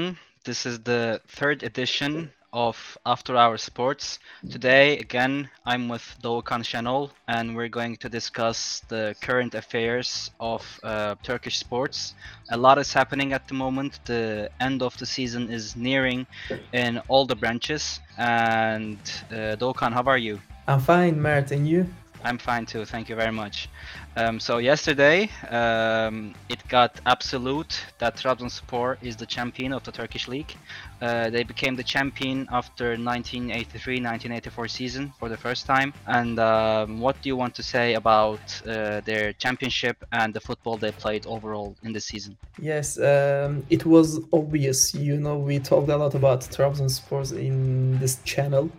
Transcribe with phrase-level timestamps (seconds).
[0.00, 0.18] everyone.
[0.44, 4.18] This is the third edition of After Hour Sports.
[4.50, 10.62] Today, again, I'm with Doğukan Şenol, and we're going to discuss the current affairs of
[10.82, 12.14] uh, Turkish sports.
[12.50, 14.00] A lot is happening at the moment.
[14.06, 16.26] The end of the season is nearing
[16.72, 18.00] in all the branches.
[18.16, 18.98] And
[19.30, 20.40] uh, Doğukan, how are you?
[20.66, 21.86] I'm fine, Mert, and you?
[22.24, 22.84] I'm fine too.
[22.84, 23.68] Thank you very much.
[24.16, 30.26] Um, so yesterday, um, it got absolute that Trabzonspor is the champion of the Turkish
[30.26, 30.52] league.
[31.00, 35.94] Uh, they became the champion after 1983-1984 season for the first time.
[36.08, 40.76] And um, what do you want to say about uh, their championship and the football
[40.76, 42.36] they played overall in the season?
[42.58, 44.92] Yes, um, it was obvious.
[44.92, 48.70] You know, we talked a lot about Trabzonspor in this channel,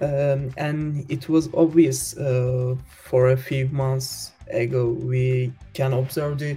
[0.00, 4.88] um, and it was obvious uh, for a few months ago.
[4.88, 6.56] We can observe the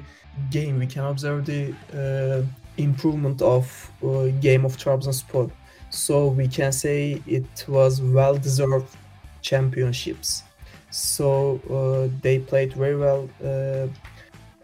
[0.52, 0.80] game.
[0.80, 2.44] We can observe the uh,
[2.78, 5.52] improvement of uh, game of Trabzonspor.
[5.90, 8.96] So we can say it was well deserved
[9.42, 10.44] championships.
[10.92, 13.88] So uh, they played very well uh,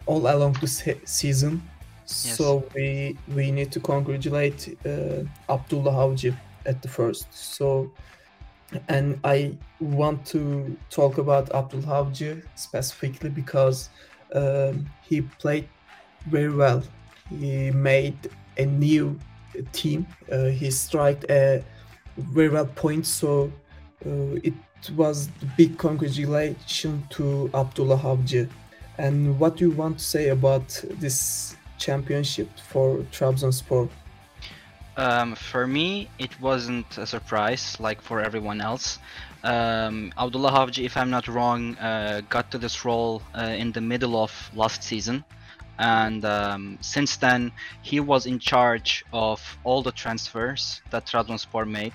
[0.06, 1.62] all along the se- season.
[2.06, 2.36] Yes.
[2.36, 7.26] So we we need to congratulate uh, Abdullah Avcı at the first.
[7.32, 7.90] So
[8.88, 13.90] and I want to talk about Abdullah Avcı specifically because
[14.34, 15.68] um, he played
[16.26, 16.82] very well
[17.30, 18.18] he made
[18.58, 19.18] a new
[19.72, 20.06] team.
[20.30, 21.64] Uh, he struck a
[22.16, 23.52] very well point, so
[24.04, 24.54] uh, it
[24.94, 28.48] was big congratulation to Abdullah Avcı.
[28.98, 33.88] And what do you want to say about this championship for Trabzonspor?
[34.96, 38.98] Um, for me, it wasn't a surprise like for everyone else.
[39.44, 43.80] Um, Abdullah Avcı, if I'm not wrong, uh, got to this role uh, in the
[43.82, 45.22] middle of last season.
[45.78, 51.92] And um, since then, he was in charge of all the transfers that Trabzonspor made.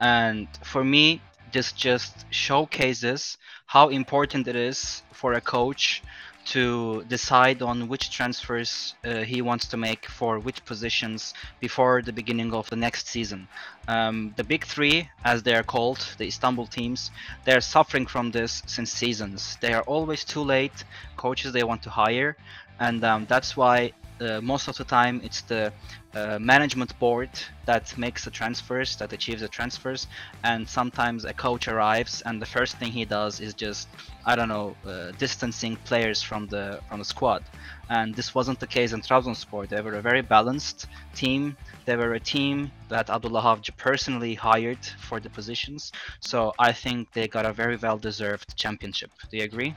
[0.00, 1.22] And for me,
[1.52, 6.02] this just showcases how important it is for a coach
[6.46, 12.12] to decide on which transfers uh, he wants to make for which positions before the
[12.12, 13.48] beginning of the next season.
[13.88, 17.10] Um, the big three, as they are called, the Istanbul teams,
[17.44, 19.56] they are suffering from this since seasons.
[19.60, 20.84] They are always too late.
[21.16, 22.36] Coaches they want to hire,
[22.78, 23.92] and um, that's why
[24.42, 25.72] most of the time it's the
[26.14, 27.30] uh, management board
[27.66, 30.08] that makes the transfers that achieves the transfers.
[30.42, 33.88] And sometimes a coach arrives and the first thing he does is just
[34.26, 37.42] i don't know uh, distancing players from the from the squad.
[37.88, 41.56] And this wasn't the case in Trabzonspor they were a very balanced team.
[41.86, 45.92] They were a team that Abdullah Avcı personally hired for the positions.
[46.20, 49.10] So i think they got a very well deserved championship.
[49.30, 49.74] Do you agree?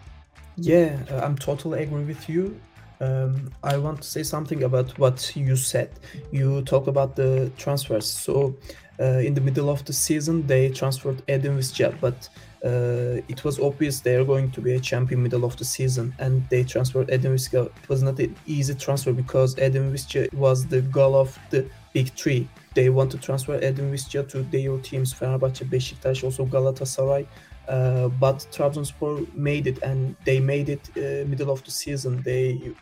[0.58, 2.60] Yeah, uh, I'm totally agree with you.
[3.00, 5.90] Um, I want to say something about what you said.
[6.32, 8.06] You talk about the transfers.
[8.06, 8.56] So
[9.00, 12.30] uh, in the middle of the season, they transferred Edin Visca, but
[12.64, 16.14] uh, it was obvious they are going to be a champion middle of the season,
[16.20, 17.66] and they transferred Edin Visca.
[17.66, 22.10] It was not an easy transfer because Edin Visca was the goal of the big
[22.14, 22.48] three.
[22.74, 27.26] They want to transfer Edin Visca to their teams, Fenerbahçe, Beşiktaş, also Galatasaray.
[27.68, 32.22] Uh, but Trabzonspor made it, and they made it uh, middle of the season.
[32.24, 32.74] They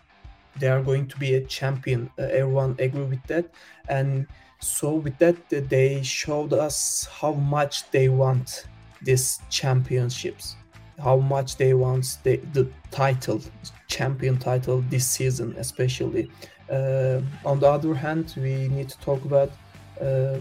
[0.60, 2.10] they are going to be a champion.
[2.18, 3.46] Uh, everyone agree with that,
[3.90, 4.28] and
[4.60, 8.66] so with that they showed us how much they want
[9.02, 10.56] these championships,
[11.00, 13.42] how much they want the, the title,
[13.88, 16.30] champion title this season, especially.
[16.70, 19.52] Uh, on the other hand, we need to talk about
[20.00, 20.38] uh,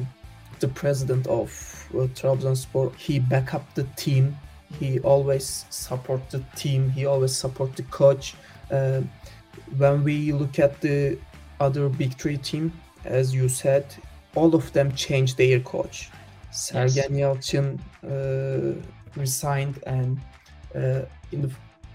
[0.61, 1.51] the president of
[1.95, 2.95] uh, Trabzonspor.
[2.97, 4.37] He back up the team.
[4.79, 6.91] He always support the team.
[6.91, 8.35] He always support the coach.
[8.71, 9.03] Uh,
[9.77, 11.19] when we look at the
[11.59, 12.73] other big three team,
[13.05, 13.85] as you said,
[14.35, 16.11] all of them changed their coach.
[16.53, 18.75] Sergen Yalçın uh,
[19.17, 20.19] resigned, and
[20.75, 21.03] uh,
[21.33, 21.51] in the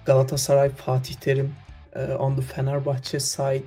[0.05, 1.51] Galatasaray, Fatih Terim
[1.95, 3.63] uh, on the Fenerbahçe side,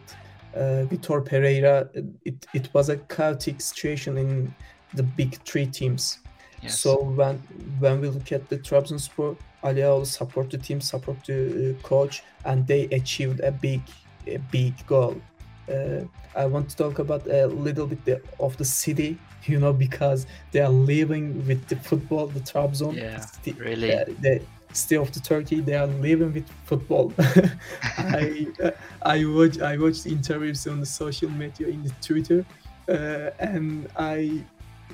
[0.54, 1.88] uh, Vitor Pereira.
[2.24, 4.54] It, it was a chaotic situation in
[4.94, 6.18] the big three teams.
[6.62, 6.80] Yes.
[6.80, 7.36] So when
[7.78, 12.22] when we look at the Trabzonspor, Ali Ağaoğlu support the team, support the uh, coach,
[12.44, 13.80] and they achieved a big,
[14.26, 15.20] a big goal.
[15.68, 16.04] Uh,
[16.34, 20.26] I want to talk about a little bit the, of the city, you know, because
[20.52, 22.96] they are living with the football, the Trabzon.
[22.96, 23.94] Yeah, sti- really.
[23.94, 24.40] uh, the
[24.72, 27.12] city of the Turkey, they are living with football.
[27.98, 28.70] I uh,
[29.02, 32.44] I watch I watched interviews on the social media in the Twitter,
[32.88, 34.44] uh, and I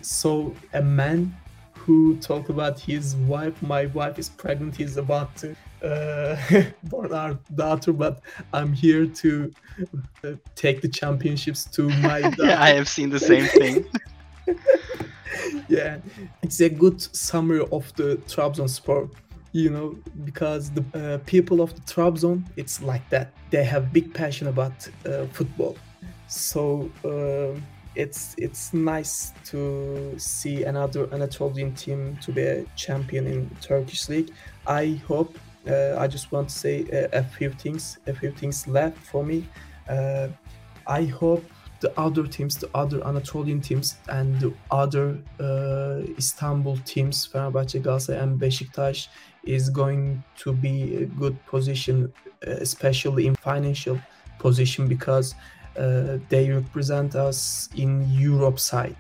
[0.02, 1.34] saw a man
[1.74, 3.60] who talked about his wife.
[3.62, 4.74] My wife is pregnant.
[4.76, 6.36] He's about to uh,
[6.84, 8.20] born our daughter, but
[8.52, 9.52] I'm here to
[10.24, 12.46] uh, take the championships to my daughter.
[12.46, 13.86] yeah, I have seen the same thing.
[15.68, 15.98] yeah,
[16.42, 19.10] it's a good summary of the Trabzonspor,
[19.52, 23.32] you know, because the uh, people of the Trabzon, it's like that.
[23.50, 25.76] They have big passion about uh, football.
[26.28, 27.58] So uh,
[27.94, 34.30] it's it's nice to see another Anatolian team to be a champion in Turkish league.
[34.66, 35.38] I hope.
[35.66, 37.98] Uh, I just want to say a, a, few things.
[38.06, 39.48] A few things left for me.
[39.88, 40.28] Uh,
[40.86, 41.42] I hope
[41.80, 48.22] the other teams, the other Anatolian teams, and the other uh, Istanbul teams, Fenerbahçe, Galatasaray,
[48.22, 49.08] and Beşiktaş,
[49.44, 52.12] is going to be a good position,
[52.42, 53.98] especially in financial
[54.38, 55.34] position, because
[55.78, 58.96] uh, they represent us in Europe side.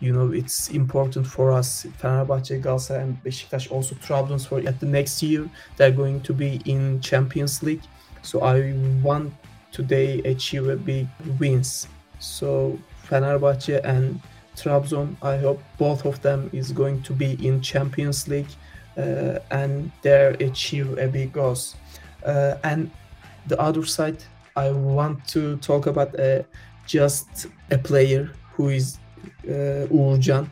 [0.00, 1.86] You know, it's important for us.
[2.00, 7.00] Fenerbahçe, Galatasaray, and Beşiktaş also Trabzonspor at the next year they're going to be in
[7.00, 7.82] Champions League.
[8.22, 9.32] So I want
[9.70, 11.06] today achieve a big
[11.38, 11.86] wins.
[12.18, 12.78] So
[13.08, 14.20] Fenerbahçe and
[14.56, 18.50] Trabzon, I hope both of them is going to be in Champions League
[18.96, 21.76] uh, and there achieve a big goals.
[22.24, 22.90] Uh, and
[23.46, 24.22] the other side,
[24.56, 26.42] I want to talk about uh,
[26.86, 28.98] just a player who is
[29.44, 30.48] uh, Uğurcan.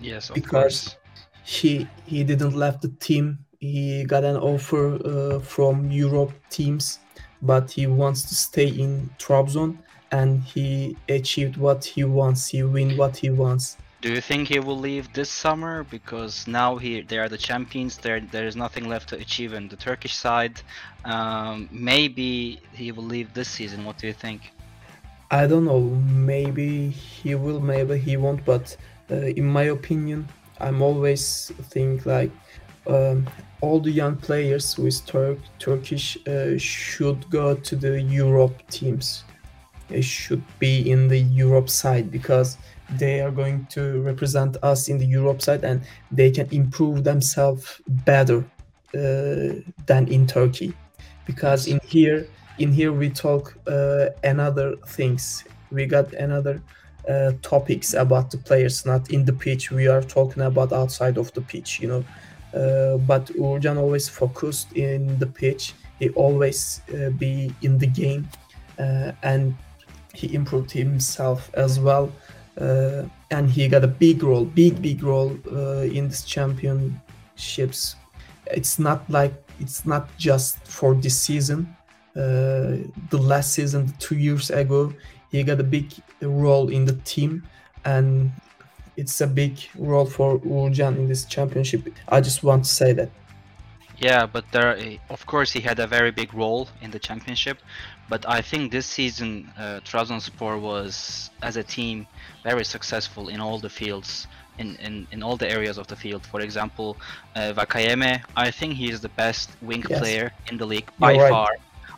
[0.00, 0.96] Yes, because course.
[1.44, 3.38] he he didn't left the team.
[3.58, 7.00] He got an offer uh, from Europe teams,
[7.42, 9.78] but he wants to stay in Trabzon,
[10.12, 12.48] and he achieved what he wants.
[12.48, 13.76] He win what he wants.
[14.00, 15.82] Do you think he will leave this summer?
[15.82, 17.98] Because now he they are the champions.
[17.98, 20.60] There there is nothing left to achieve in the Turkish side.
[21.04, 23.84] Um, maybe he will leave this season.
[23.84, 24.52] What do you think?
[25.32, 25.80] I don't know.
[25.80, 27.60] Maybe he will.
[27.60, 28.44] Maybe he won't.
[28.44, 28.76] But
[29.10, 30.28] uh, in my opinion,
[30.60, 32.30] I'm always think like
[32.86, 33.26] um,
[33.60, 39.24] all the young players with Turk Turkish uh, should go to the Europe teams.
[39.88, 42.58] They should be in the Europe side because
[42.96, 47.80] they are going to represent us in the Europe side and they can improve themselves
[47.88, 48.38] better
[48.94, 50.72] uh, than in Turkey.
[51.26, 52.26] Because in here
[52.58, 55.44] in here we talk uh, another things.
[55.70, 56.62] We got another
[57.08, 59.70] uh, topics about the players not in the pitch.
[59.70, 62.04] We are talking about outside of the pitch you know.
[62.54, 65.74] Uh, but Uğurcan always focused in the pitch.
[65.98, 68.26] He always uh, be in the game
[68.78, 69.54] uh, and
[70.14, 72.10] he improved himself as well
[72.60, 77.96] uh, and he got a big role, big big role uh, in this championships.
[78.46, 81.74] It's not like it's not just for this season.
[82.16, 84.92] Uh, the last season, two years ago,
[85.30, 87.46] he got a big role in the team,
[87.84, 88.32] and
[88.96, 91.88] it's a big role for Uğurcan in this championship.
[92.08, 93.10] I just want to say that.
[94.00, 94.78] Yeah, but there,
[95.10, 97.58] of course, he had a very big role in the championship.
[98.08, 102.06] But I think this season, uh, Trabzonspor was, as a team,
[102.44, 104.28] very successful in all the fields,
[104.58, 106.24] in, in, in all the areas of the field.
[106.24, 106.96] For example,
[107.34, 109.98] uh, Nwakaeme, I think he is the best wing yes.
[109.98, 111.30] player in the league by right.
[111.30, 111.50] far.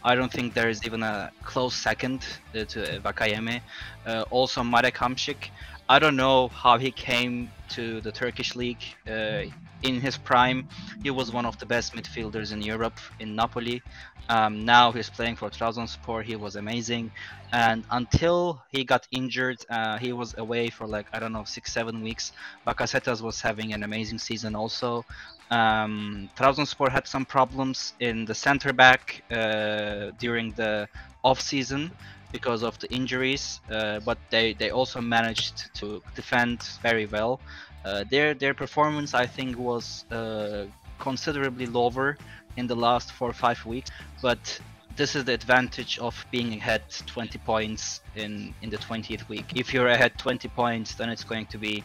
[0.03, 2.25] I don't think there is even a close second
[2.55, 3.61] uh, to Nwakaeme.
[4.06, 5.50] Uh, also, Marek Hamšík.
[5.90, 8.84] I don't know how he came to the Turkish league.
[9.08, 9.43] Uh,
[9.82, 10.69] in his prime,
[11.03, 13.82] he was one of the best midfielders in Europe in Napoli.
[14.29, 16.22] Um, now he's playing for Trabzonspor.
[16.22, 17.10] He was amazing,
[17.53, 21.72] and until he got injured, uh, he was away for like I don't know six
[21.72, 22.31] seven weeks.
[22.65, 25.05] Bakasetas was having an amazing season also.
[25.50, 30.88] Um, Trabzonspor had some problems in the center back uh, during the
[31.24, 31.91] off season
[32.32, 37.41] because of the injuries, uh, but they, they also managed to defend very well.
[37.84, 40.67] Uh, their their performance, I think, was uh,
[40.99, 42.19] considerably lower
[42.56, 44.60] in the last four or five weeks, but
[44.96, 49.46] this is the advantage of being ahead 20 points in in the 20th week.
[49.55, 51.82] If you're ahead 20 points, then it's going to be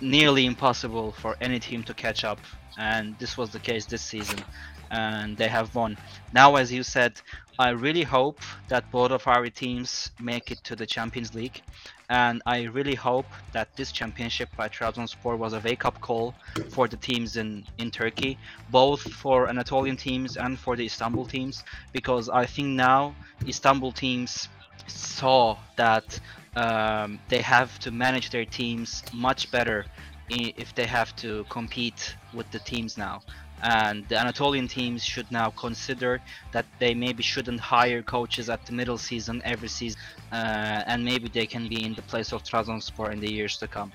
[0.00, 2.40] nearly impossible for any team to catch up,
[2.76, 4.40] and this was the case this season
[4.90, 5.96] and they have won.
[6.32, 7.20] Now, as you said,
[7.60, 8.38] I really hope
[8.68, 11.60] that both of our teams make it to the Champions League,
[12.08, 16.36] and I really hope that this championship by Trabzonspor was a wake-up call
[16.70, 18.38] for the teams in in Turkey,
[18.70, 24.48] both for Anatolian teams and for the Istanbul teams, because I think now Istanbul teams
[24.86, 26.20] saw that
[26.54, 29.84] um, they have to manage their teams much better
[30.28, 33.20] if they have to compete with the teams now
[33.62, 36.20] and the Anatolian teams should now consider
[36.52, 40.00] that they maybe shouldn't hire coaches at the middle season every season,
[40.32, 43.68] uh, and maybe they can be in the place of Trabzonspor in the years to
[43.68, 43.92] come.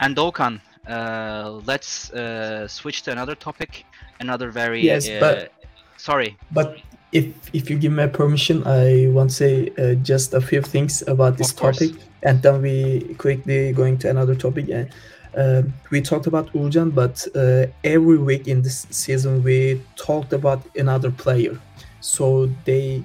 [0.00, 3.86] And Doğukan, uh, let's uh, switch to another topic,
[4.20, 5.52] another very yes, but
[5.96, 6.36] sorry.
[6.50, 6.78] But
[7.12, 11.02] if if you give me permission, I want to say uh, just a few things
[11.06, 11.92] about this topic,
[12.22, 14.68] and then we quickly going to another topic.
[14.68, 14.90] And
[15.36, 20.62] uh, we talked about Uğurcan, but uh, every week in this season we talked about
[20.76, 21.58] another player.
[22.00, 23.02] So they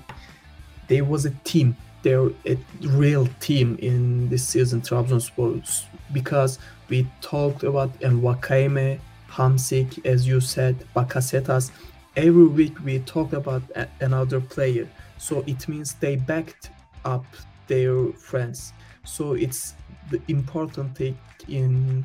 [0.87, 1.75] they was a team.
[2.01, 10.25] They're a real team in this season, Trabzonspor, because we talked about Nwakaeme, Hamsik, as
[10.25, 11.71] you said, Bakasetas
[12.15, 16.69] every week we talk about a- another player so it means they backed
[17.05, 17.25] up
[17.67, 18.73] their friends
[19.05, 19.75] so it's
[20.09, 21.17] the important thing
[21.47, 22.03] in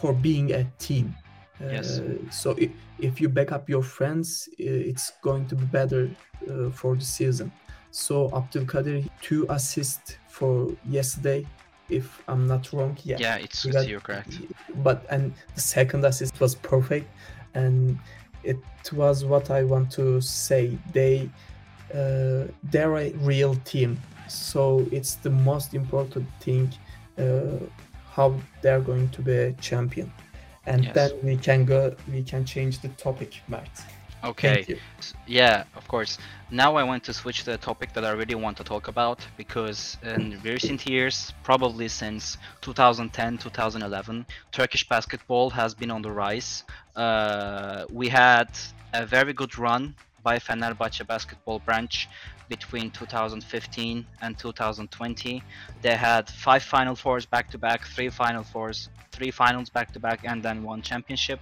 [0.00, 1.14] for being a team.
[1.60, 1.98] Yes.
[1.98, 6.10] uh, so if, if you back up your friends it's going to be better
[6.50, 7.52] uh, for the season.
[7.90, 11.46] So Abdul Abdulkadir two assists for yesterday
[11.90, 12.96] if i'm not wrong.
[13.02, 13.18] Yeah.
[13.20, 14.38] Yeah, it's got- you're correct.
[14.82, 17.08] but and the second assist was perfect
[17.54, 17.98] and
[18.42, 18.58] it
[18.92, 20.78] was what i want to say.
[20.94, 21.28] They
[21.94, 24.00] uh, they're a real team.
[24.28, 26.72] So it's the most important thing
[27.18, 27.58] uh,
[28.10, 30.12] how they're going to be a champion
[30.66, 30.94] and Yes.
[30.94, 33.70] then we can go we can change the topic Mert.
[34.22, 34.54] Okay.
[34.54, 34.78] Thank you.
[35.26, 36.18] Yeah, of course.
[36.50, 39.26] Now I want to switch to a topic that I really want to talk about
[39.38, 46.64] because in recent years, probably since 2010, 2011, Turkish basketball has been on the rise.
[46.96, 48.50] Uh, we had
[48.92, 52.06] a very good run by Fenerbahce basketball branch
[52.50, 55.42] between 2015 and 2020.
[55.80, 60.00] They had five Final Fours back to back, three Final Fours, three finals back to
[60.00, 61.40] back, and then one championship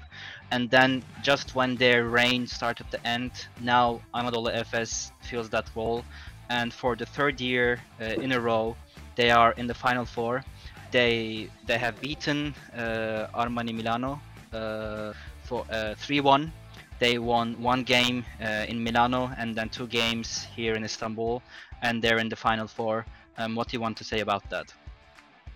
[0.51, 6.05] and then just when their reign started to end, now Anadolu Efes fills that role,
[6.49, 8.77] and for the third year uh, in a row,
[9.17, 10.43] they are in the final four.
[10.91, 14.21] They they have beaten uh, Armani Milano
[14.53, 15.13] uh,
[15.45, 16.51] for uh, 3-1.
[16.99, 21.43] They won one game uh, in Milano and then two games here in Istanbul,
[21.83, 23.07] and they're in the final four.
[23.37, 24.73] Um, what do you want to say about that?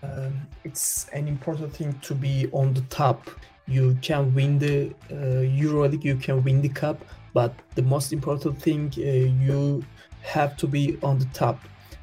[0.03, 3.29] um, it's an important thing to be on the top.
[3.67, 8.61] You can win the uh, EuroLeague, you can win the cup, but the most important
[8.61, 9.83] thing uh, you
[10.21, 11.59] have to be on the top.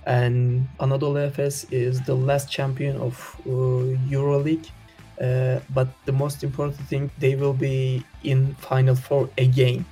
[0.06, 3.50] And Anadolu Efes is the last champion of uh,
[4.08, 4.70] EuroLeague.
[5.20, 9.84] Uh, but the most important thing, they will be in Final Four again,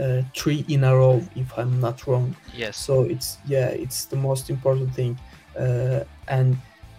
[0.00, 2.34] uh, three in a row, if I'm not wrong.
[2.56, 2.76] Yes.
[2.76, 5.18] So it's yeah, it's the most important thing.
[5.56, 6.56] Uh, and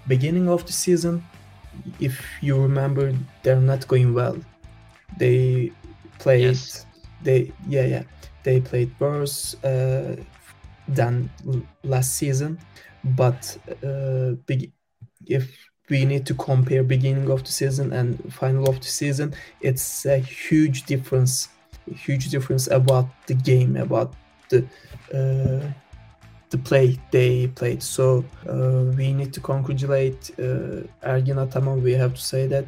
[0.08, 1.24] beginning of the season,
[2.00, 3.14] if you remember,
[3.44, 4.38] they're not going well.
[5.18, 5.72] They
[6.20, 6.44] played.
[6.44, 6.86] Yes.
[7.24, 8.04] They yeah yeah
[8.46, 10.16] they played worse uh,
[10.88, 11.30] than
[11.84, 12.60] last season,
[13.04, 14.72] but uh, big,
[15.26, 15.50] if
[15.90, 20.18] we need to compare beginning of the season and final of the season, it's a
[20.18, 21.50] huge difference.
[21.92, 24.14] a Huge difference about the game, about
[24.50, 24.66] the
[25.14, 25.72] uh,
[26.50, 27.82] the play they played.
[27.84, 31.84] So uh, we need to congratulate uh, Ergin Ataman.
[31.84, 32.66] We have to say that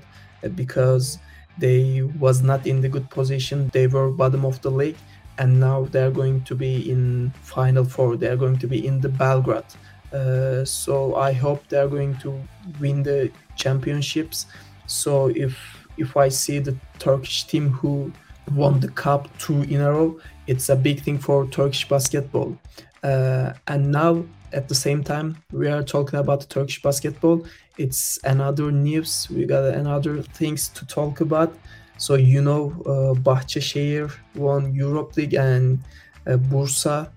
[0.56, 1.20] because
[1.58, 3.70] they was not in the good position.
[3.74, 4.98] They were bottom of the league,
[5.40, 8.18] and now they're going to be in final four.
[8.18, 9.74] They're going to be in the Belgrade.
[10.14, 12.42] Uh, so I hope they're going to
[12.80, 14.46] win the championships.
[14.86, 15.58] So if
[15.98, 18.12] if I see the Turkish team who
[18.54, 22.58] won the cup two in a row, it's a big thing for Turkish basketball.
[23.04, 24.24] Uh, and now
[24.54, 27.46] at the same time we are talking about Turkish basketball.
[27.78, 29.28] It's another news.
[29.30, 31.54] We got another things to talk about.
[31.98, 35.80] So you know, uh, Bahçeşehir won Europe League and
[36.28, 37.10] uh, Bursa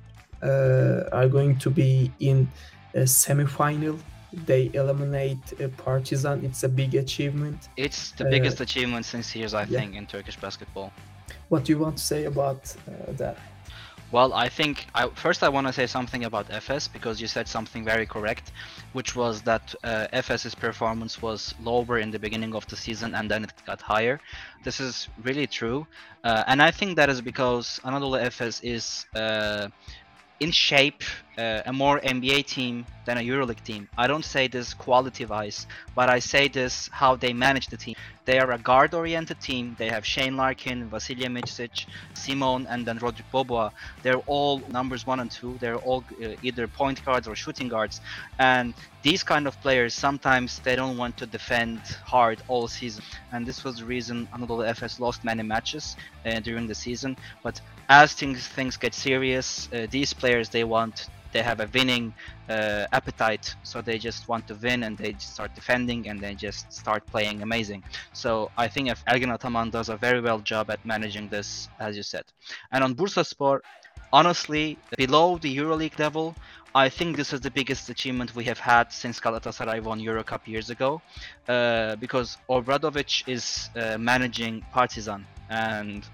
[0.42, 2.48] uh, are going to be in
[2.94, 3.98] a semi-final.
[4.46, 6.44] They eliminate uh, Partizan.
[6.44, 7.68] It's a big achievement.
[7.76, 9.78] It's the Uh, biggest achievement since years, I yeah.
[9.78, 10.92] think, in Turkish basketball.
[11.48, 13.36] What do you want to say about uh, that?
[14.12, 17.46] Well, I think I, first I want to say something about Efes because you said
[17.46, 18.50] something very correct,
[18.92, 23.30] which was that uh, Efes's performance was lower in the beginning of the season and
[23.30, 24.20] then it got higher.
[24.64, 25.86] This is really true,
[26.24, 29.68] uh, and I think that is because Anadolu Efes is uh,
[30.40, 31.02] in shape
[31.40, 33.88] uh, a more NBA team than a EuroLeague team.
[33.96, 37.96] I don't say this quality-wise, but I say this how they manage the team.
[38.26, 39.74] They are a guard-oriented team.
[39.78, 43.70] They have Shane Larkin, Vasilije Micic, Simone, and then Rodrigue Beaubois.
[44.02, 45.56] They're all numbers one and two.
[45.60, 48.00] They're all uh, either point guards or shooting guards.
[48.38, 53.02] And these kind of players sometimes they don't want to defend hard all season.
[53.32, 57.16] And this was the reason Anadolu Efes lost many matches uh, during the season.
[57.42, 62.12] But as things things get serious, uh, these players they want they have a winning
[62.48, 66.72] uh, appetite, so they just want to win and they start defending and they just
[66.72, 67.82] start playing amazing.
[68.12, 71.96] So I think if Ergin Ataman does a very well job at managing this, as
[71.96, 72.24] you said.
[72.72, 73.60] And on Bursaspor,
[74.12, 76.34] honestly, below the EuroLeague level,
[76.74, 80.46] I think this is the biggest achievement we have had since Galatasaray won Euro Cup
[80.46, 81.02] years ago,
[81.50, 86.04] uh, because Obradovic is uh, managing Partizan, and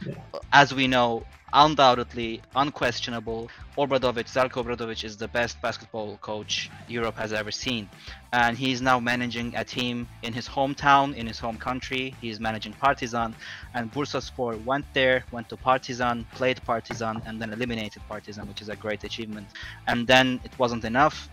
[0.53, 7.33] as we know, undoubtedly, unquestionable, Obradovic, Zarko Obradovic is the best basketball coach Europe has
[7.35, 7.89] ever seen,
[8.33, 12.15] and he's now managing a team in his hometown, in his home country.
[12.23, 13.35] He's managing Partizan,
[13.75, 18.71] and Bursaspor went there, went to Partizan, played Partizan, and then eliminated Partizan, which is
[18.71, 19.49] a great achievement.
[19.87, 21.29] And then it wasn't enough.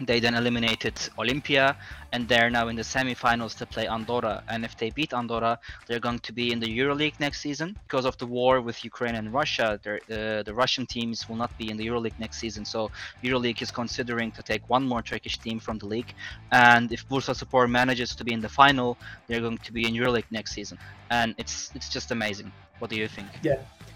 [0.00, 1.76] They then eliminated Olympia,
[2.12, 4.42] and they're now in the semi-finals to play Andorra.
[4.48, 7.76] And if they beat Andorra, they're going to be in the EuroLeague next season.
[7.86, 11.70] Because of the war with Ukraine and Russia, uh, the Russian teams will not be
[11.70, 12.64] in the EuroLeague next season.
[12.64, 12.90] So
[13.22, 16.12] EuroLeague is considering to take one more Turkish team from the league.
[16.50, 20.30] And if Bursaspor manages to be in the final, they're going to be in EuroLeague
[20.30, 20.78] next season.
[21.10, 22.52] And it's it's just amazing.
[22.80, 23.28] What do you think?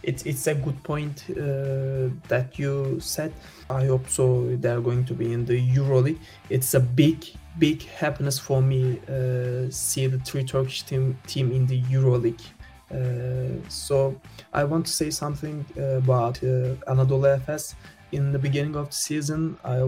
[0.02, 3.32] It's it's a good point uh, that you said.
[3.70, 4.56] I hope so.
[4.56, 6.18] They're going to be in the EuroLeague.
[6.50, 7.26] It's a big
[7.58, 12.40] big happiness for me uh, see the three Turkish team team in the EuroLeague.
[12.90, 14.18] Uh, so
[14.52, 17.74] I want to say something about uh, Anadolu Efes.
[18.12, 19.82] In the beginning of the season, I,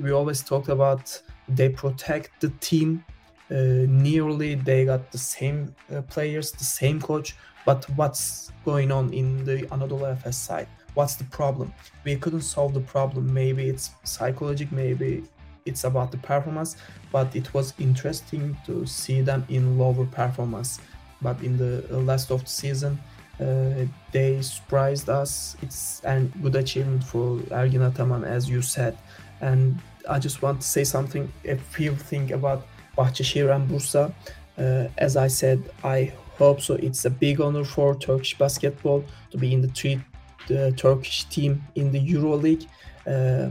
[0.00, 3.04] we always talked about they protect the team.
[3.50, 9.12] Uh, nearly they got the same uh, players, the same coach, but what's going on
[9.12, 10.68] in the Anadolu Efes side?
[10.94, 11.72] What's the problem?
[12.04, 13.32] We couldn't solve the problem.
[13.32, 15.24] Maybe it's psychological, maybe
[15.64, 16.76] it's about the performance,
[17.10, 20.80] but it was interesting to see them in lower performance.
[21.20, 22.98] But in the uh, last of the season,
[23.40, 25.56] uh, they surprised us.
[25.62, 28.98] It's a good achievement for Ergin Ataman, as you said.
[29.40, 29.78] And
[30.08, 32.66] I just want to say something, a few things about
[32.96, 34.12] Bahçeşehir and Bursa.
[34.58, 36.12] Uh, as I said, I
[36.60, 36.74] so.
[36.74, 40.00] It's a big honor for Turkish basketball to be in the three
[40.48, 42.66] the Turkish team in the EuroLeague.
[43.06, 43.48] Uh,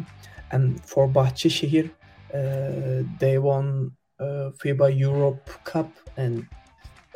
[0.52, 1.90] and for Bahçeşehir,
[2.34, 6.46] uh, they won uh, FIBA Europe Cup, and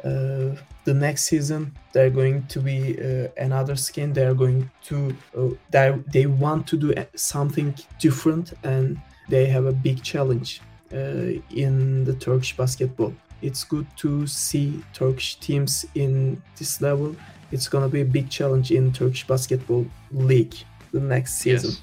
[0.04, 4.14] uh, the next season they're going to be uh, another skin.
[4.14, 8.98] They're going to uh, they they want to do something different, and
[9.30, 10.62] they have a big challenge
[10.94, 13.14] uh, in the Turkish basketball.
[13.42, 17.16] It's good to see Turkish teams in this level.
[17.52, 20.56] It's gonna be a big challenge in Turkish basketball league
[20.92, 21.72] the next season.
[21.72, 21.82] Yes.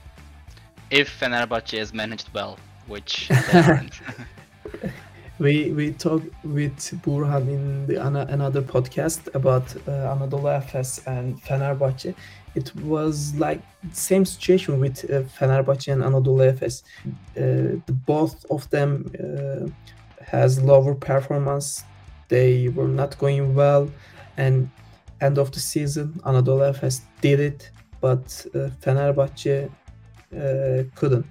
[0.90, 3.30] If Fenerbahce is managed well, which.
[5.42, 12.14] We we talked with Burhan in the another podcast about uh, Anadolu Efes and Fenerbahce.
[12.54, 13.60] It was like
[13.92, 16.84] same situation with uh, Fenerbahce and Anadolu Efes.
[17.36, 19.66] Uh, the both of them uh,
[20.32, 21.84] has lower performance.
[22.28, 23.90] They were not going well,
[24.36, 24.68] and
[25.20, 29.70] end of the season, Anadolu Efes did it, but uh, Fenerbahce
[30.34, 31.26] uh, couldn't.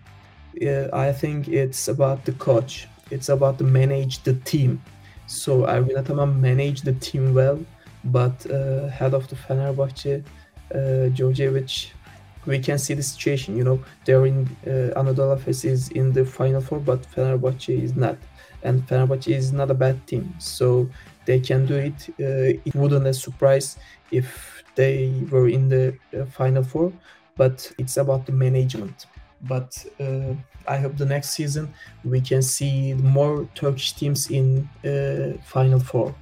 [0.66, 2.88] Uh, I think it's about the coach.
[3.10, 4.82] It's about to manage the team.
[5.28, 7.60] So Ergin Ataman managed the team well,
[8.04, 10.24] but uh, head of the Fenerbahce,
[10.74, 11.92] uh, Djordjevic,
[12.46, 13.58] we can see the situation.
[13.58, 17.96] You know, they're in uh, Anadolu Efes is in the final four, but Fenerbahce is
[17.96, 18.18] not,
[18.64, 20.34] and Fenerbahce is not a bad team.
[20.40, 20.90] So
[21.26, 22.10] they can do it.
[22.20, 23.78] Uh, it wouldn't a surprise
[24.12, 26.92] if they were in the uh, final four,
[27.38, 29.06] but it's about the management.
[29.44, 30.34] But uh,
[30.68, 36.14] I hope the next season we can see more Turkish teams in uh, final four.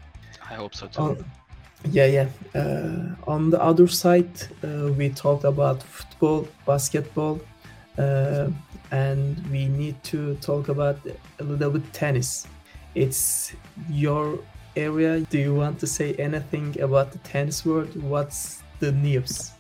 [0.50, 1.02] I hope so too.
[1.02, 1.26] On,
[1.92, 2.28] yeah, yeah.
[2.56, 4.30] Uh, on the other side,
[4.64, 7.40] uh, we talked about football, basketball,
[8.00, 8.50] uh,
[8.92, 10.98] and we need to talk about
[11.40, 12.48] a little bit tennis.
[12.96, 13.54] It's
[13.90, 14.40] your
[14.76, 15.20] area.
[15.22, 18.02] Do you want to say anything about the tennis world?
[18.02, 19.52] What's the news?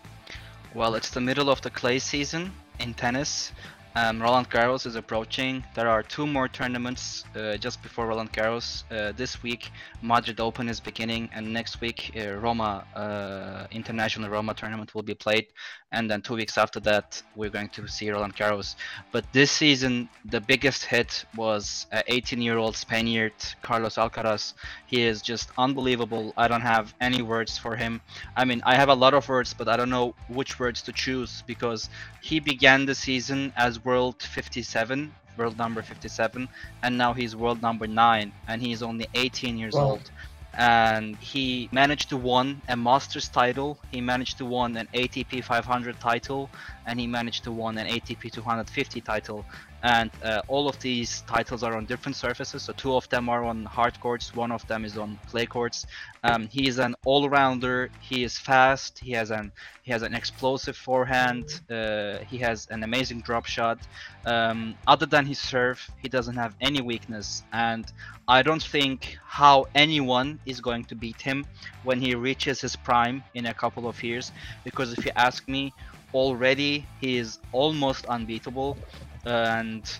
[0.73, 3.51] Well, it's the middle of the clay season in tennis.
[3.95, 5.63] Um, Roland Garros is approaching.
[5.73, 8.83] There are two more tournaments uh, just before Roland Garros.
[8.91, 9.71] Uh, this week,
[10.01, 15.15] Madrid Open is beginning, and next week, uh, Roma uh, International Roma tournament will be
[15.15, 15.47] played.
[15.91, 18.75] And then two weeks after that, we're going to see Roland Garros.
[19.11, 24.53] But this season, the biggest hit was 18-year-old Spaniard Carlos Alcaraz.
[24.85, 26.33] He is just unbelievable.
[26.37, 28.01] I don't have any words for him.
[28.35, 30.91] I mean, I have a lot of words, but I don't know which words to
[30.91, 31.89] choose because
[32.21, 36.49] he began the season as world 57 world number 57
[36.83, 39.91] and now he's world number 9 and he's only 18 years Wow.
[39.91, 40.11] old
[40.59, 43.81] and he managed to won a masters title.
[43.87, 46.51] He managed to won an atp 500 title
[46.89, 49.45] and he managed to win an ATP 250 title.
[49.83, 52.63] And uh, all of these titles are on different surfaces.
[52.63, 55.85] So two of them are on hard courts, one of them is on clay courts.
[56.23, 57.91] Um, he is an all-rounder.
[57.99, 58.99] He is fast.
[58.99, 59.51] He has an
[59.83, 61.45] he has an explosive forehand.
[61.69, 63.87] Uh, he has an amazing drop shot.
[64.25, 67.43] Um, other than his serve, he doesn't have any weakness.
[67.53, 67.91] And
[68.27, 71.47] I don't think how anyone is going to beat him
[71.81, 74.31] when he reaches his prime in a couple of years.
[74.63, 75.73] Because if you ask me,
[76.13, 78.79] already he is almost unbeatable
[79.25, 79.99] and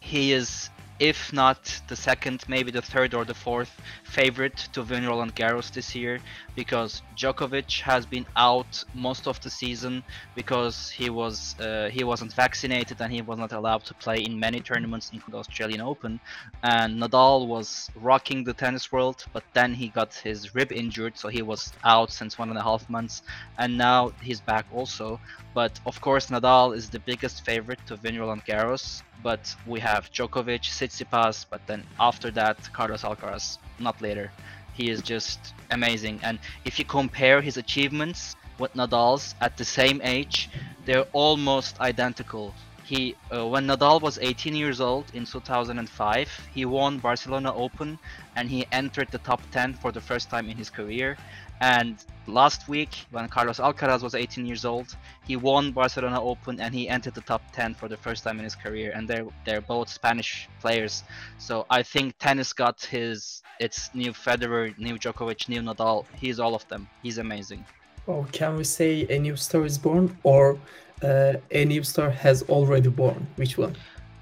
[0.00, 5.06] he is if not the second, maybe the third or the fourth favorite to win
[5.06, 6.20] Roland Garros this year
[6.54, 10.04] because Djokovic has been out most of the season
[10.36, 14.38] because he was uh, he wasn't vaccinated and he was not allowed to play in
[14.38, 16.20] many tournaments, including Australian Open.
[16.62, 21.28] And Nadal was rocking the tennis world, but then he got his rib injured, so
[21.28, 23.22] he was out since one and a half months,
[23.58, 25.20] and now he's back also.
[25.54, 29.02] But of course, Nadal is the biggest favorite to win Roland Garros.
[29.22, 34.30] But we have Djokovic, Tsitsipas, but then after that, Carlos Alcaraz, not later.
[34.74, 36.20] He is just amazing.
[36.22, 40.50] And if you compare his achievements with Nadal's at the same age,
[40.84, 42.54] they're almost identical.
[42.84, 47.98] He, uh, when Nadal was 18 years old in 2005, he won Barcelona Open
[48.36, 51.16] and he entered the top 10 for the first time in his career.
[51.60, 56.74] And last week, when Carlos Alcaraz was 18 years old, he won Barcelona Open and
[56.74, 58.92] he entered the top 10 for the first time in his career.
[58.94, 61.04] And they're they're both Spanish players,
[61.38, 66.04] so I think tennis got his its new Federer, new Djokovic, new Nadal.
[66.16, 66.88] He's all of them.
[67.02, 67.64] He's amazing.
[68.06, 70.58] Oh, can we say a new star is born, or
[71.02, 73.26] uh, a new star has already born?
[73.36, 73.76] Which one?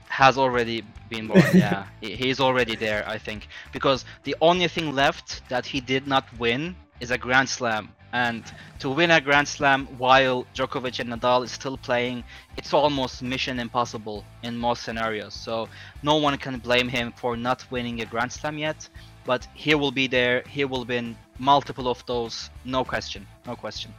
[0.09, 1.42] Has already been born.
[1.55, 3.03] yeah, he's already there.
[3.09, 7.49] I think because the only thing left that he did not win is a Grand
[7.49, 7.85] Slam.
[8.12, 8.43] And
[8.79, 12.23] to win a Grand Slam while Djokovic and Nadal is still playing,
[12.59, 15.35] it's almost mission impossible in most scenarios.
[15.35, 15.69] So
[16.03, 18.88] no one can blame him for not winning a Grand Slam yet.
[19.25, 20.43] But he will be there.
[20.49, 22.51] He will win multiple of those.
[22.65, 23.27] No question.
[23.47, 23.91] No question.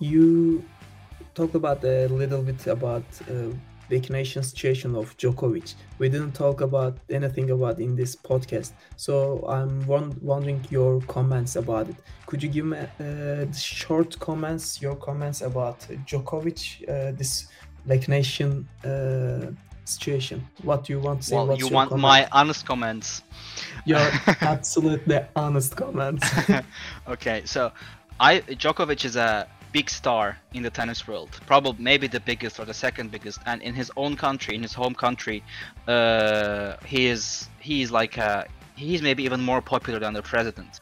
[0.00, 0.64] You
[1.34, 3.50] talked about a little bit about uh,
[3.88, 5.74] vaccination situation of Djokovic.
[5.98, 11.88] We didn't talk about anything about in this podcast, so I'm wondering your comments about
[11.88, 11.96] it.
[12.26, 17.48] Could you give me uh, short comments, your comments about Djokovic, uh, this
[17.86, 19.52] vaccination uh,
[19.84, 20.46] situation?
[20.62, 21.36] What do you want to say?
[21.36, 22.02] Well, What's you want comment?
[22.02, 23.22] my honest comments.
[23.84, 23.98] Your
[24.42, 26.28] absolutely honest comments.
[27.08, 27.72] okay, so
[28.20, 32.64] I Djokovic is a big star in the tennis world, probably maybe the biggest or
[32.64, 35.42] the second biggest, and in his own country, in his home country,
[35.86, 40.80] uh, he is he is like a, he's maybe even more popular than the president.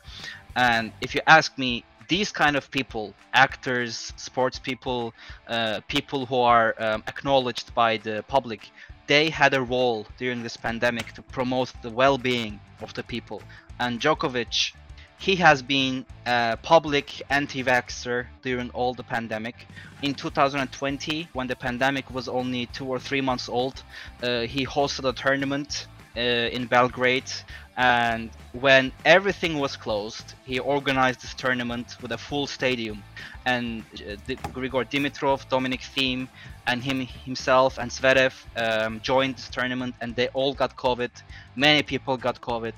[0.55, 5.13] And if you ask me, these kind of people, actors, sports people,
[5.49, 8.71] uh, people who are um, acknowledged by the public,
[9.07, 13.43] they had a role during this pandemic to promote the well-being of the people.
[13.79, 14.73] And Djokovic
[15.19, 19.67] he has been a public anti-vaxxer during all the pandemic.
[20.03, 23.83] In 2020, when the pandemic was only two or three months old,
[24.23, 27.31] uh, he hosted a tournament uh, in Belgrade.
[27.79, 33.03] And when everything was closed, he organized this tournament with a full stadium.
[33.45, 34.17] And uh,
[34.55, 36.29] Grigor Dimitrov, Dominic Thiem,
[36.67, 41.11] and him himself and Zverev um, joined this tournament, and they all got COVID.
[41.55, 42.75] Many people got COVID.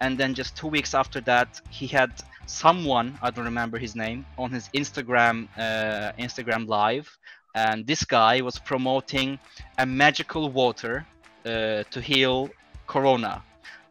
[0.00, 2.12] And then just two weeks after that he had
[2.46, 7.08] someone i don't remember his name on his instagram uh, instagram live.
[7.54, 9.38] And this guy was promoting
[9.78, 11.06] a magical water
[11.44, 12.50] uh, to heal
[12.86, 13.42] corona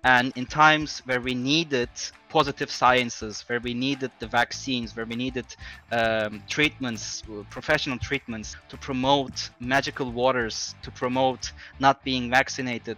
[0.04, 1.90] and in times where we needed
[2.30, 5.46] positive sciences where we needed the vaccines where we needed
[5.92, 12.98] um, treatments professional treatments to promote magical waters to promote not being vaccinated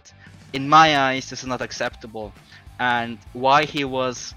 [0.54, 2.32] in my eyes this is not acceptable.
[2.78, 4.34] And why he was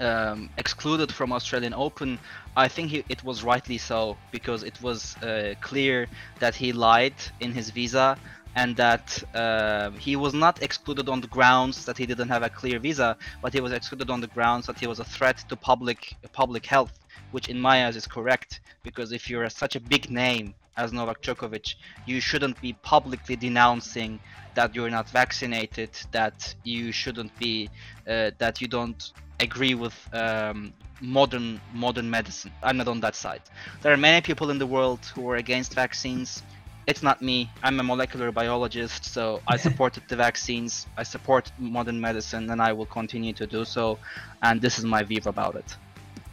[0.00, 2.18] um, excluded from Australian Open,
[2.56, 6.08] I think he, it was rightly so because it was uh, clear
[6.40, 8.18] that he lied in his visa
[8.56, 12.48] and that uh, he was not excluded on the grounds that he didn't have a
[12.48, 15.56] clear visa, but he was excluded on the grounds that he was a threat to
[15.56, 16.98] public public health,
[17.32, 21.22] which in my eyes is correct because if you're such a big name as Novak
[21.22, 21.74] Djokovic,
[22.06, 24.20] you shouldn't be publicly denouncing
[24.54, 27.68] that you're not vaccinated, that you shouldn't be,
[28.08, 32.52] uh, that you don't agree with um, modern modern medicine.
[32.62, 33.42] I'm not on that side.
[33.82, 36.42] There are many people in the world who are against vaccines.
[36.86, 37.50] It's not me.
[37.62, 40.86] I'm a molecular biologist, so I supported the vaccines.
[40.96, 43.98] I support modern medicine, and I will continue to do so.
[44.42, 45.76] And this is my view about it.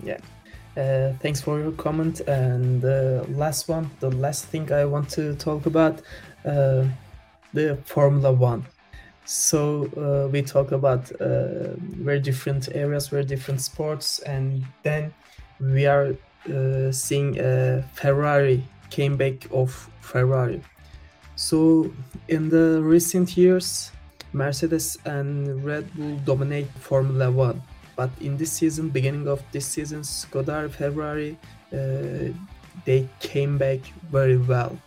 [0.03, 0.17] Yeah.
[0.75, 2.21] Uh, thanks for your comment.
[2.21, 6.01] And the last one, the last thing I want to talk about,
[6.45, 6.85] uh,
[7.53, 8.65] the Formula One.
[9.25, 15.13] So uh, we talk about uh, very different areas, very different sports, and then
[15.59, 16.15] we are
[16.49, 20.61] uh, seeing a Ferrari came back of Ferrari.
[21.35, 21.91] So
[22.27, 23.91] in the recent years,
[24.33, 27.61] Mercedes and Red Bull dominate Formula One
[28.01, 31.37] but in this season, beginning of this season, Scuderia Ferrari,
[31.71, 32.33] uh,
[32.85, 33.79] they came back
[34.11, 34.77] very well.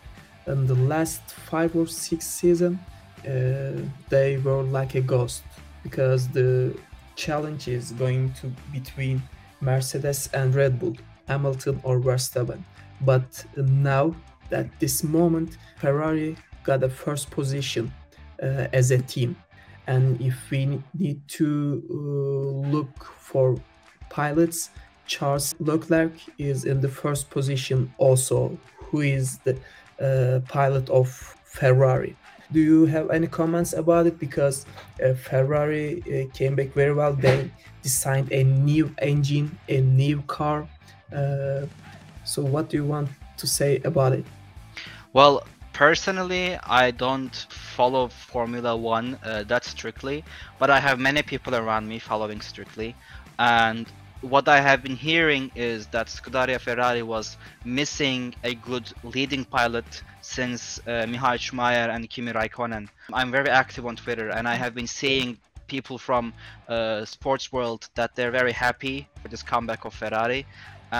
[0.47, 2.79] In the last five or six season,
[3.25, 3.71] uh,
[4.09, 5.43] they were like a ghost
[5.81, 6.77] because the
[7.15, 9.21] challenge is going to between
[9.61, 12.63] Mercedes and Red Bull, Hamilton or Verstappen.
[13.01, 14.15] But now,
[14.51, 17.91] at this moment, Ferrari got a first position
[18.41, 19.35] uh, as a team
[19.87, 23.55] and if we need to uh, look for
[24.09, 24.71] pilots,
[25.05, 29.57] Charles Leclerc is in the first position also, who is the
[30.01, 31.09] uh, pilot of
[31.43, 32.15] Ferrari.
[32.51, 34.19] Do you have any comments about it?
[34.19, 34.65] Because
[35.03, 37.13] uh, Ferrari uh, came back very well.
[37.13, 40.67] They designed a new engine, a new car.
[42.25, 44.25] So, what do you want to say about it?
[45.13, 50.23] Well, personally, I don't follow Formula One uh, that strictly,
[50.59, 52.95] but I have many people around me following strictly.
[53.37, 53.85] And
[54.21, 59.85] what I have been hearing is that Scuderia Ferrari was missing a good leading pilot
[60.21, 62.87] since uh, Michael Schumacher and Kimi Raikkonen.
[63.13, 66.33] I'm very active on Twitter, and I have been seeing people from
[66.67, 70.45] uh, sports world that they're very happy for this comeback of Ferrari,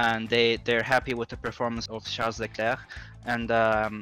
[0.01, 2.79] and they they're happy with the performance of Charles Leclerc,
[3.25, 3.93] and um,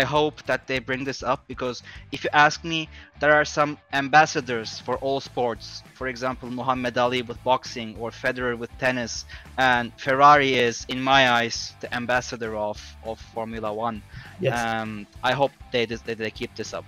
[0.00, 2.88] I hope that they bring this up because if you ask me,
[3.20, 5.82] there are some ambassadors for all sports.
[5.94, 9.24] For example, Muhammad Ali with boxing or Federer with tennis,
[9.58, 14.02] and Ferrari is, in my eyes, the ambassador of, of Formula One.
[14.40, 14.54] Yes.
[14.58, 16.84] Um, I hope they, they they keep this up.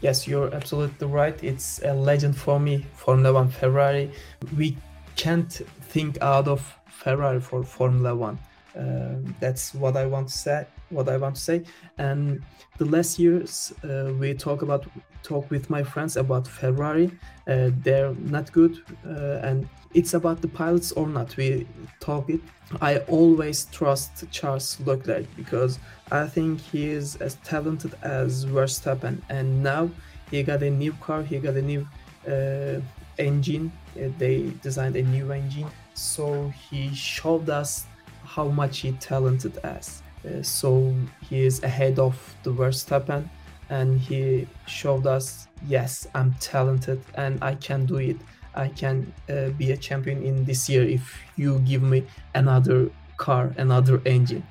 [0.00, 1.36] Yes, you're absolutely right.
[1.42, 4.10] It's a legend for me, Formula One, Ferrari.
[4.56, 4.76] We
[5.16, 5.52] can't
[5.92, 6.60] think out of
[7.06, 8.38] Ferrari for Formula One.
[8.76, 11.64] Uh, that's what I want to say what I want to say.
[11.98, 12.42] And
[12.78, 14.86] the last years uh, we talk about
[15.22, 17.10] talk with my friends about Ferrari.
[17.48, 21.36] Uh, they're not good, uh, and it's about the pilots or not.
[21.36, 21.66] We
[22.00, 22.40] talk it.
[22.80, 25.78] I always trust Charles Leclerc because
[26.10, 29.90] I think he is as talented as Verstappen, and now
[30.30, 31.22] he got a new car.
[31.22, 31.86] He got a new
[32.28, 32.80] uh,
[33.18, 33.72] engine.
[33.96, 37.86] Uh, they designed a new engine, so he showed us
[38.24, 40.02] how much he talented as.
[40.26, 40.94] Uh, so
[41.28, 43.28] he is ahead of the Verstappen
[43.70, 48.16] and he showed us yes i'm talented and i can do it.
[48.54, 53.52] I can uh, be a champion in this year if you give me another car
[53.58, 54.46] another engine.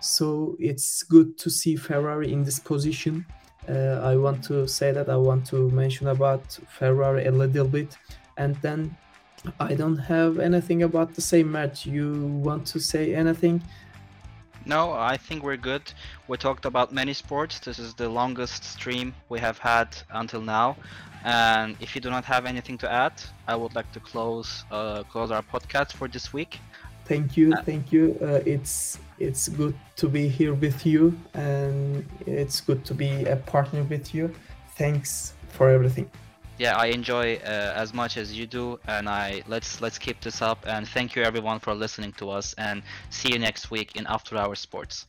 [0.00, 3.24] So it's good to see ferrari in this position.
[3.68, 7.96] Uh, i want to say that i want to mention about ferrari a little bit.
[8.36, 8.96] And then
[9.60, 13.62] i don't have anything about the same match you want to say anything
[14.66, 15.92] no, I think we're good.
[16.26, 17.58] We talked about many sports.
[17.58, 20.76] This is the longest stream we have had until now.
[21.24, 23.12] And if you do not have anything to add,
[23.46, 26.60] I would like to close uh, close our podcast for this week.
[27.06, 28.18] Thank you, thank you.
[28.20, 33.36] Uh, it's it's good to be here with you, and it's good to be a
[33.36, 34.34] partner with you.
[34.76, 36.10] Thanks for everything
[36.58, 40.40] yeah i enjoy uh, as much as you do and i let's let's keep this
[40.42, 44.06] up and thank you everyone for listening to us and see you next week in
[44.06, 45.06] after hours sports